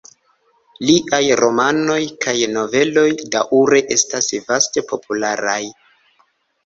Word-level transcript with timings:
Liaj 0.89 1.19
romanoj 1.41 1.99
kaj 2.25 2.35
noveloj 2.55 3.05
daŭre 3.37 3.83
estas 3.99 4.33
vaste 4.49 4.85
popularaj. 4.93 5.63